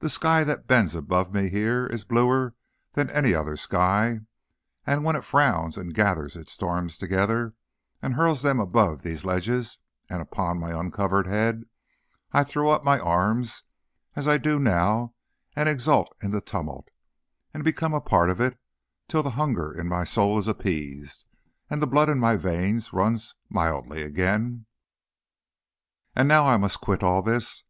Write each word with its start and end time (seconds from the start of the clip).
The 0.00 0.10
sky 0.10 0.42
that 0.42 0.66
bends 0.66 0.92
above 0.96 1.32
me 1.32 1.48
here 1.48 1.86
is 1.86 2.04
bluer 2.04 2.56
than 2.94 3.08
any 3.10 3.32
other 3.32 3.56
sky; 3.56 4.18
and 4.84 5.04
when 5.04 5.14
it 5.14 5.22
frowns 5.22 5.76
and 5.78 5.94
gathers 5.94 6.34
its 6.34 6.50
storms 6.50 6.98
together, 6.98 7.54
and 8.02 8.14
hurls 8.14 8.42
them 8.42 8.58
above 8.58 9.02
these 9.02 9.24
ledges 9.24 9.78
and 10.10 10.20
upon 10.20 10.58
my 10.58 10.72
uncovered 10.72 11.28
head, 11.28 11.62
I 12.32 12.42
throw 12.42 12.70
up 12.72 12.82
my 12.82 12.98
arms 12.98 13.62
as 14.16 14.26
I 14.26 14.36
do 14.36 14.58
now 14.58 15.14
and 15.54 15.68
exult 15.68 16.12
in 16.20 16.32
the 16.32 16.40
tumult, 16.40 16.88
and 17.54 17.62
become 17.62 17.94
a 17.94 18.00
part 18.00 18.30
of 18.30 18.40
it, 18.40 18.58
till 19.06 19.22
the 19.22 19.30
hunger 19.38 19.72
in 19.72 19.86
my 19.86 20.02
soul 20.02 20.40
is 20.40 20.48
appeased, 20.48 21.24
and 21.70 21.80
the 21.80 21.86
blood 21.86 22.08
in 22.08 22.18
my 22.18 22.34
veins 22.34 22.92
runs 22.92 23.36
mildly 23.48 24.02
again. 24.02 24.66
And 26.16 26.26
now 26.26 26.48
I 26.48 26.56
must 26.56 26.80
quit 26.80 27.04
all 27.04 27.22
this. 27.22 27.62